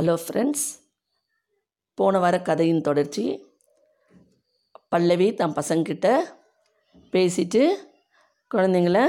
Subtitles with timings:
[0.00, 0.66] Hello friends
[1.94, 3.24] போன வார கதையின் தொடர்ச்சி.
[4.88, 6.06] பல்லவி தன் பசங்கிட்ட
[7.12, 7.62] பேசிட்டு
[8.54, 9.00] குழந்தைங்கள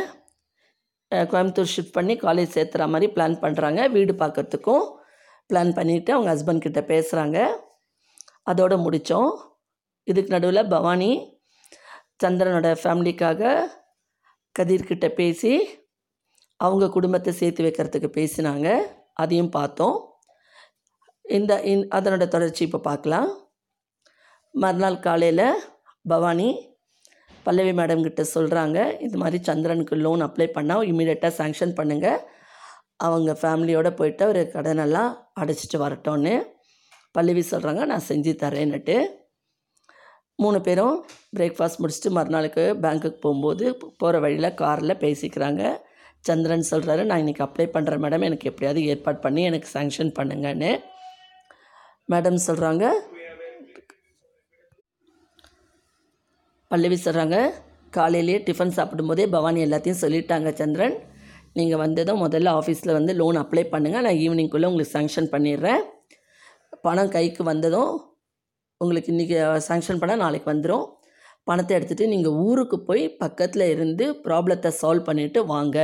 [1.12, 4.84] கோயம்புத்தூர் ஷிஃப்ட் பண்ணி காலேஜ் சேர்த்துற மாதிரி பிளான் பண்ணுறாங்க வீடு பார்க்கறதுக்கும்
[5.50, 7.48] பிளான் பண்ணிவிட்டு அவங்க ஹஸ்பண்ட் கிட்ட பேசுகிறாங்க
[8.42, 9.32] அதோடு முடித்தோம்
[10.04, 11.42] இதுக்கு நடுவில் பவானி
[12.24, 13.68] சந்திரனோட ஃபேமிலிக்காக
[14.60, 15.56] கதிர்கிட்ட பேசி
[16.56, 18.80] அவங்க குடும்பத்தை சேர்த்து வைக்கிறதுக்கு பேசினாங்க.
[19.14, 19.98] அதையும் பார்த்தோம்.
[21.38, 23.30] இந்த இன் அதனோட தொடர்ச்சி இப்போ பார்க்கலாம்
[24.54, 25.46] மறுநாள் காலையில்
[26.06, 26.50] பவானி
[27.46, 32.20] பல்லவி மேடம் கிட்ட சொல்கிறாங்க இது மாதிரி சந்திரனுக்கு லோன் அப்ளை பண்ணால் இமீடியட்டாக சேங்ஷன் பண்ணுங்கள்
[33.06, 36.34] அவங்க ஃபேமிலியோடு போயிட்டு ஒரு கடனெல்லாம் அடைச்சிட்டு வரட்டோன்னு
[37.16, 38.98] பல்லவி சொல்கிறாங்க நான் செஞ்சு தரேன்னுட்டு.
[40.40, 40.96] மூணு பேரும்
[41.38, 43.66] பிரேக்ஃபாஸ்ட் முடிச்சுட்டு மறுநாளுக்கு பேங்க்குக்கு போகும்போது
[44.02, 45.64] போகிற வழியில் காரில் பேசிக்கிறாங்க.
[46.28, 50.72] சந்திரன் சொல்கிறாரு நான் இன்றைக்கி அப்ளை பண்ணுறேன் மேடம் எனக்கு எப்படியாவது ஏற்பாடு பண்ணி எனக்கு சேங்ஷன் பண்ணுங்கன்னு.
[52.10, 52.86] மேடம் சொல்கிறாங்க
[56.72, 57.38] பல்லவி சொல்கிறாங்க
[57.94, 60.96] காலையிலேயே டிஃபன் சாப்பிடும்போதே பவானி எல்லாத்தையும் சொல்லிட்டாங்க சந்திரன்.
[61.58, 65.82] நீங்கள் வந்ததும் முதல்ல ஆஃபீஸில் வந்து லோன் அப்ளை பண்ணுங்கள் நான் ஈவினிங்குள்ளே உங்களுக்கு சேங்ஷன் பண்ணிடுறேன்.
[66.86, 67.92] பணம் கைக்கு வந்ததும்
[68.82, 69.36] உங்களுக்கு இன்றைக்கி
[69.68, 70.86] சேங்ஷன் பண்ணால் நாளைக்கு வந்துடும்
[71.50, 75.78] பணத்தை எடுத்துகிட்டு நீங்கள் ஊருக்கு போய் பக்கத்தில் இருந்து ப்ராப்ளத்தை சால்வ் பண்ணிவிட்டு வாங்க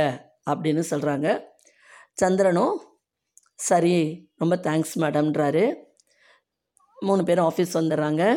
[0.50, 1.28] அப்படின்னு சொல்கிறாங்க
[2.22, 2.74] சந்திரனும்
[3.68, 3.94] சரி
[4.42, 5.64] ரொம்ப தேங்க்ஸ் மேடம்ன்றாரு
[7.00, 8.36] மூணு பேரும் ஆஃபீஸ் வந்துடுறாங்க.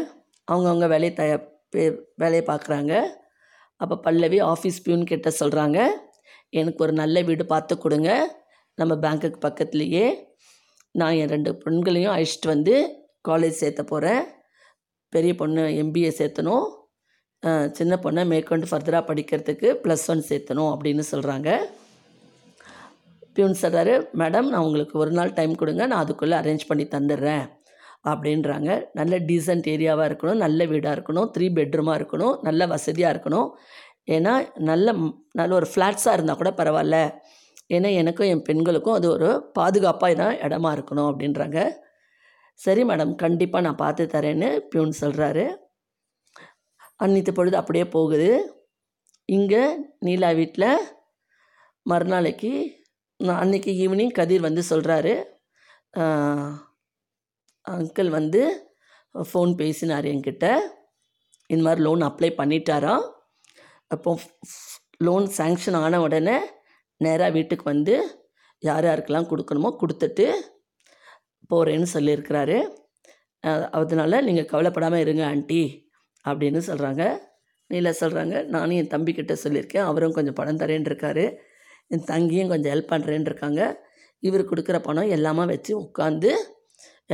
[0.52, 1.23] அவங்கவுங்க வேலையை த
[1.76, 3.08] பே- வேலையை பார்க்குறாங்க.
[3.76, 5.88] அப்போ பல்லவி ஆஃபீஸ் பியூன் கிட்ட சொல்கிறாங்க
[6.50, 8.40] எனக்கு ஒரு நல்ல வீடு பார்த்து கொடுங்க.
[8.76, 10.14] நம்ம பேங்க்குக்கு பக்கத்துலேயே
[10.92, 12.95] நான் என் ரெண்டு பெண்களையும் அழைச்சிட்டு வந்து
[13.28, 14.23] காலேஜ் சேர்த்த போகிறேன்
[15.09, 16.80] பெரிய பொண்ணு எம்பிஏ சேர்த்தணும்.
[17.72, 21.58] சின்ன பொண்ணை மேற்கொண்டு ஃபர்தராக படிக்கிறதுக்கு ப்ளஸ் ஒன் சேர்த்தணும் அப்படின்னு சொல்கிறாங்க
[23.34, 25.86] பியூன் சொல்கிறாரு மேடம் நான் உங்களுக்கு ஒரு நாள் டைம் கொடுங்க.
[25.86, 27.59] நான் அதுக்குள்ளே அரேஞ்ச் பண்ணி தந்துடுறேன்.
[28.06, 28.70] அப்படின்றாங்க.
[29.00, 33.50] நல்ல டீசெண்ட் ஏரியாவாக இருக்கணும் நல்ல வீடாக இருக்கணும் த்ரீ பெட்ரூமாக இருக்கணும் நல்ல வசதியாக இருக்கணும்.
[34.16, 34.34] ஏன்னா
[34.70, 34.94] நல்ல
[35.40, 36.98] நல்ல ஒரு ஃப்ளாட்ஸாக இருந்தால் கூட பரவாயில்ல.
[37.75, 41.59] ஏன்னா எனக்கும் என் பெண்களுக்கும் அது ஒரு பாதுகாப்பாக இடமா இருக்கணும் அப்படின்றாங்க.
[42.59, 45.46] சரி மேடம் கண்டிப்பாக நான் பார்த்து தரேன்னு பியூன் சொல்கிறாரு
[47.04, 48.31] அன்னித்து பொழுது அப்படியே போகுது.
[49.36, 49.64] இங்கே
[50.06, 50.70] நீலா வீட்டில்
[51.86, 52.52] மறுநாளைக்கு
[53.20, 55.14] நான் அன்னைக்கு ஈவினிங் கதிர் வந்து சொல்கிறாரு
[57.66, 58.42] அங்கிள் வந்து
[59.30, 60.46] ஃபோன் பேசினார் என்கிட்ட.
[61.52, 63.06] இந்த மாதிரி லோன் அப்ளை பண்ணிட்டாராம்.
[63.94, 64.12] அப்போ
[65.08, 66.38] லோன் சேங்ஷன் ஆன உடனே
[67.02, 67.96] நேராக வீட்டுக்கு வந்து
[68.64, 70.26] யார் யாருக்கெல்லாம் கொடுக்கணுமோ கொடுத்துட்டு
[71.52, 72.58] போகிறேன்னு சொல்லியிருக்கிறாரு.
[73.44, 75.64] அதனால் அதனால நீங்கள் கவலைப்படாமல் இருங்க ஆண்டி
[76.26, 77.04] அப்படின்னு சொல்கிறாங்க
[77.70, 79.86] நீலா சொல்கிறாங்க நானும் என் தம்பிக்கிட்ட சொல்லியிருக்கேன்.
[79.90, 81.26] அவரும் கொஞ்சம் பணம் தரேன்னு இருக்காரு.
[81.94, 83.62] என் தங்கியும் கொஞ்சம் ஹெல்ப் பண்ணுறேன்னு இருக்காங்க.
[84.28, 86.32] இவர் கொடுக்குற பணம் எல்லாமே வச்சு உட்காந்து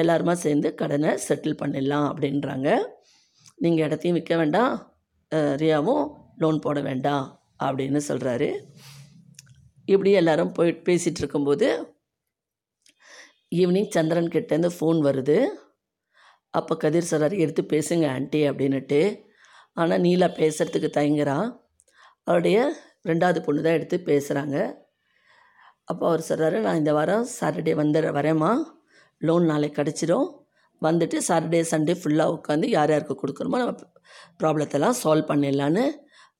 [0.01, 2.69] எல்லாருமா சேர்ந்து கடனை செட்டில் பண்ணிடலாம் அப்படின்றாங்க.
[3.63, 4.73] நீங்கள் இடத்தையும் விற்க வேண்டாம்.
[5.61, 6.05] ரியாவும்
[6.41, 7.25] லோன் போட வேண்டாம்
[7.67, 8.49] அப்படின்னு சொல்கிறாரு
[9.93, 11.67] இப்படி எல்லாரும் போய் பேசிகிட்டு இருக்கும்போது
[13.59, 15.37] ஈவினிங் சந்திரன் கிட்டேருந்து ஃபோன் வருது.
[16.57, 19.01] அப்போ கதிர் சொல்கிறார் எடுத்து பேசுங்க ஆண்டி அப்படின்னுட்டு.
[19.81, 21.47] ஆனால் நீலா பேசுகிறதுக்கு தயங்குறான்
[22.27, 22.57] அவருடைய
[23.09, 24.57] ரெண்டாவது பொண்ணு தான் எடுத்து பேசுகிறாங்க
[25.91, 28.51] அப்போ அவர் சொல்கிறாரு நான் இந்த வாரம் சாட்டர்டே வந்துட வரேம்மா.
[29.21, 30.27] லோன் நாளைக்கு கிடச்சிரும்.
[30.81, 33.85] வந்துட்டு சாட்டர்டே சண்டே ஃபுல்லாக உட்காந்து யார் யாருக்கு கொடுக்குறோமோ நம்ம
[34.41, 35.85] ப்ராப்ளத்தெல்லாம் சால்வ் பண்ணிடலான்னு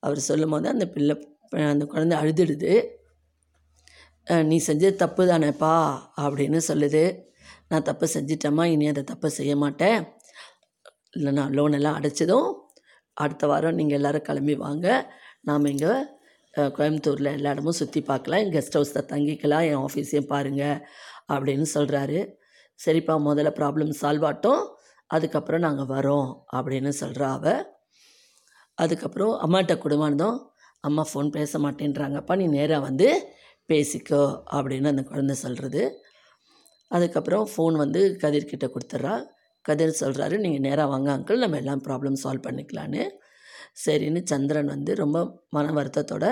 [0.05, 1.15] அவர் சொல்லும் போது அந்த பிள்ளை
[1.71, 2.71] அந்த குழந்தை அழுதுடுது.
[4.49, 5.73] நீ செஞ்சது தப்பு தானேப்பா
[6.23, 7.03] அப்படின்னு சொல்லுது.
[7.71, 9.99] நான் தப்பு செஞ்சிட்டேம்மா இனி அதை தப்பு செய்ய மாட்டேன்.
[11.17, 12.49] இல்லை நான் லோன் எல்லாம் அடைச்சதும்
[13.23, 14.87] அடுத்த வாரம் நீங்கள் எல்லோரும் கிளம்பி வாங்க.
[15.49, 15.93] நாம் இங்கே
[16.77, 18.41] கோயம்புத்தூரில் எல்லா இடமும் சுற்றி பார்க்கலாம்.
[18.43, 19.65] என் கெஸ்ட் ஹவுஸில் தங்கிக்கலாம்.
[19.69, 20.77] என் ஆஃபீஸையும் பாருங்கள்
[21.33, 22.19] அப்படின்னு சொல்கிறாரு
[22.85, 27.75] சரிப்பா முதல்ல ப்ராப்ளம் சால்வ் ஆகட்டும் அதுக்கப்புறம் நாங்கள் வரோம் அப்படின்னு சொல்கிறா அவ.
[28.73, 30.37] அதுக்கப்புறம் அம்மாட்ட கொடுமானதும்
[30.79, 33.07] அம்மா ஃபோன் பேச மாட்டேன்றாங்கப்பா நீ நேராக வந்து
[33.69, 36.05] பேசிக்கோ அப்படின்னு அந்த குழந்தை சொல்கிறது
[36.87, 39.25] அதுக்கப்புறம் ஃபோன் வந்து கதிர்கிட்ட கொடுத்துட்றா.
[39.61, 43.03] கதிர் சொல்கிறாரு நீங்கள் நேராக வாங்க அங்கிள் நம்ம எல்லாம் ப்ராப்ளம் சால்வ் பண்ணிக்கலான்னு.
[43.85, 45.17] சரின்னு சந்திரன் வந்து ரொம்ப
[45.49, 46.25] மன வருத்தத்தோட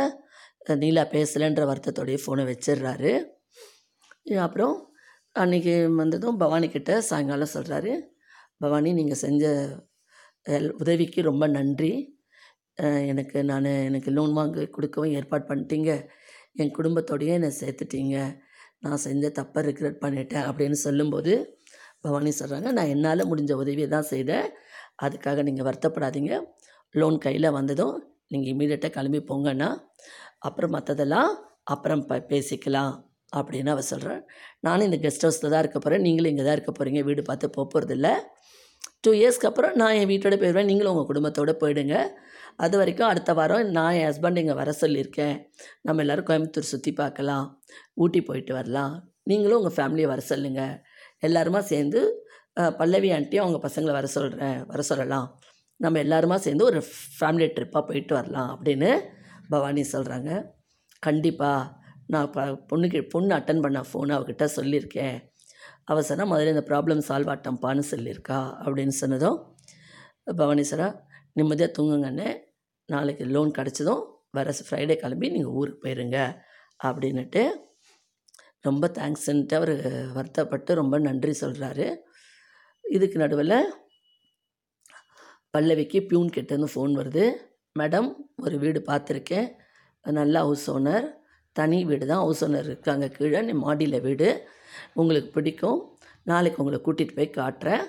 [0.83, 3.12] நீலா பேசலைன்ற வருத்தத்தோடய ஃபோனை வச்சிடுறாரு.
[4.39, 4.75] அப்புறம்
[5.41, 7.93] அன்றைக்கி வந்ததும் பவானிக்கிட்ட சாயங்காலம் சொல்கிறாரு
[8.63, 9.43] பவானி நீங்கள் செஞ்ச
[10.49, 11.89] ஹெல் உதவிக்கு ரொம்ப நன்றி.
[13.11, 15.91] எனக்கு நான் எனக்கு லோன் வாங்க கொடுக்கவும் ஏற்பாடு பண்ணிட்டீங்க.
[16.61, 18.17] என் குடும்பத்தோடையே என்னை சேர்த்துட்டீங்க.
[18.83, 21.33] நான் செஞ்ச தப்பை ரிக்ரெட் பண்ணிட்டேன் அப்படின்னு சொல்லும்போது
[22.05, 24.47] பவானி சொல்கிறாங்க நான் என்னால் முடிஞ்ச உதவியை தான் செய்தேன்.
[25.05, 26.33] அதுக்காக நீங்கள் வருத்தப்படாதீங்க.
[26.95, 27.95] லோன் கையில் வந்ததும்
[28.31, 29.69] நீங்கள் இமீடியட்டாக கிளம்பி போங்கன்னா
[30.49, 31.31] அப்புறம் மற்றதெல்லாம்
[31.75, 32.93] அப்புறம் ப பேசிக்கலாம்.
[33.39, 34.21] அப்படின்னு அவள் சொல்கிறாள்
[34.67, 37.65] நானும் இந்த கெஸ்ட் ஹவுஸில் தான் இருக்க போகிறேன் நீங்களும் இங்கே தான் இருக்க போகிறீங்க வீடு பார்த்து போக
[37.73, 38.09] போகிறதில்ல
[39.05, 41.95] டூ இயர்ஸ்க்கு அப்புறம் நான் என் வீட்டோட போயிடுவேன் நீங்களும் உங்கள் குடும்பத்தோடு போயிடுங்க.
[42.63, 45.35] அது வரைக்கும் அடுத்த வாரம் நான் என் ஹஸ்பண்ட் இங்கே வர சொல்லியிருக்கேன்.
[45.87, 47.45] நம்ம எல்லோரும் கோயம்புத்தூர் சுற்றி பார்க்கலாம்.
[48.03, 48.93] ஊட்டி போயிட்டு வரலாம்.
[49.31, 50.61] நீங்களும் உங்கள் ஃபேமிலியை வர சொல்லுங்க.
[51.27, 52.01] எல்லாருமா சேர்ந்து
[52.79, 55.27] பல்லவி ஆண்டியும் அவங்க பசங்களை வர சொல்கிறேன் வர சொல்லலாம்.
[55.79, 56.81] நம்ம எல்லாருமா சேர்ந்து ஒரு
[57.17, 58.91] ஃபேமிலி ட்ரிப்பாக போயிட்டு வரலாம் அப்படின்னு
[59.53, 60.29] பவானி சொல்கிறாங்க
[61.03, 61.63] கண்டிப்பாக
[62.06, 65.24] நான் ப பொண்ணுக்கு பொண்ணு அட்டன் பண்ண ஃபோன் அவகிட்ட சொல்லியிருக்கேன்.
[65.84, 69.56] அவள் முதல்ல இந்த ப்ராப்ளம் சால்வ் ஆட்டம்ப்பான்னு சொல்லியிருக்கா அப்படின்னு சொன்னதும்
[70.36, 70.63] பவானி
[71.34, 72.40] நிம்மதியாக தூங்குங்கண்ணே
[72.86, 76.38] நாளைக்கு லோன் கிடச்சதும் வர ஃப்ரைடே கிளம்பி நீங்கள் ஊருக்கு போயிருங்க
[76.84, 77.50] அப்படின்னுட்டு
[78.62, 79.74] ரொம்ப தேங்க்ஸ்ன்ட்டு அவர்
[80.13, 81.96] வருத்தப்பட்டு ரொம்ப நன்றி சொல்கிறாரு
[82.81, 83.74] இதுக்கு நடுவில்
[85.50, 87.34] பல்லவிக்கு பியூன் கிட்டேருந்து ஃபோன் வருது.
[87.80, 89.52] மேடம் ஒரு வீடு பார்த்துருக்கேன்.
[90.04, 91.24] நல்ல ஹவுஸ் ஓனர்
[91.60, 92.24] தனி வீடு தான்.
[92.25, 93.06] ஹவுஸ் ஓனர் இருக்காங்க.
[93.18, 94.30] கீழே நீ மாடியில் வீடு.
[95.02, 95.80] உங்களுக்கு பிடிக்கும்.
[96.31, 97.84] நாளைக்கு உங்களை கூட்டிகிட்டு போய் காட்டுறேன்.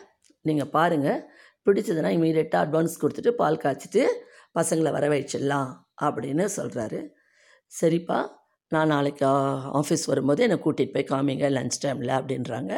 [0.48, 1.20] நீங்கள் பாருங்கள்
[1.66, 4.02] பிடிச்சதுன்னா இமீடியட்டாக அட்வான்ஸ் கொடுத்துட்டு பால் காய்ச்சிட்டு
[4.58, 5.70] பசங்களை வர வச்சிடலாம்
[6.06, 7.00] அப்படின்னு சொல்கிறாரு
[7.72, 8.18] சரிப்பா.
[8.74, 9.24] நான் நாளைக்கு
[9.80, 11.46] ஆஃபீஸ் வரும்போது என்னை கூட்டிகிட்டு போய் காமிங்க.
[11.56, 12.74] லன்ச் டைமில் அப்படின்றாங்க.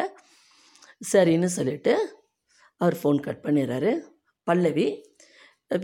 [1.12, 1.94] சரின்னு சொல்லிவிட்டு
[2.80, 3.92] அவர் ஃபோன் கட் பண்ணிடுறாரு.
[4.48, 4.86] பல்லவி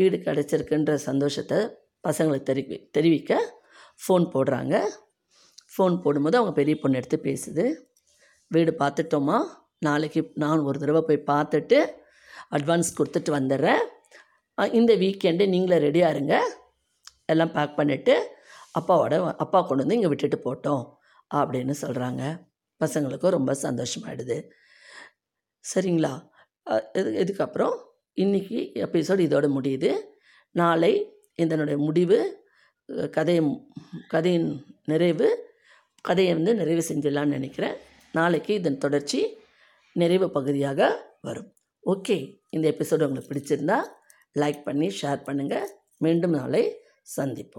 [0.01, 1.59] வீடு கிடச்சிருக்குன்ற சந்தோஷத்தை
[2.09, 3.54] பசங்களுக்கு தெரிவி தெரிவிக்க
[4.03, 4.75] ஃபோன் போடுறாங்க.
[5.73, 7.65] ஃபோன் போடும்போது அவங்க பெரிய பொண்ணு எடுத்து பேசுது.
[8.55, 9.39] வீடு பார்த்துட்டோமா?
[9.87, 11.79] நாளைக்கு நான் ஒரு தடவை போய் பார்த்துட்டு
[12.57, 13.83] அட்வான்ஸ் கொடுத்துட்டு வந்துடுறேன்.
[14.79, 16.35] இந்த வீக்கெண்டு நீங்களே ரெடியாக இருங்க.
[17.33, 18.15] எல்லாம் பேக் பண்ணிவிட்டு
[18.79, 19.15] அப்பாவோட
[19.45, 20.85] அப்பா கொண்டு வந்து இங்கே விட்டுட்டு போட்டோம்
[21.39, 22.23] அப்படின்னு சொல்கிறாங்க
[22.83, 24.37] பசங்களுக்கும் ரொம்ப சந்தோஷமாயிடுது.
[25.65, 26.13] சரிங்களா?
[26.99, 27.75] இது இதுக்கப்புறம்
[28.23, 29.91] இன்றைக்கி எபிசோடு இதோட முடியுது.
[30.61, 30.93] நாளை
[31.43, 32.19] இதனுடைய முடிவு
[32.87, 33.67] கதை கதையை
[34.09, 35.53] கதையின் நிறைவு
[36.01, 37.77] கதையை வந்து நிறைவு செஞ்சிடலான்னு நினைக்கிறேன்.
[38.13, 39.37] நாளைக்கு இதன் தொடர்ச்சி
[39.93, 41.55] நிறைவு பகுதியாக வரும்.
[41.87, 43.83] ஓகே இந்த எபிசோடு உங்களுக்கு பிடிச்சிருந்தா
[44.35, 45.67] லைக் பண்ணி ஷேர் பண்ணுங்கள்
[45.97, 46.77] மீண்டும் நாளை
[47.17, 47.53] சந்திப்போம்.